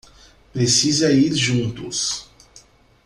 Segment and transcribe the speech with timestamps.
[0.51, 2.27] Precisa ir juntos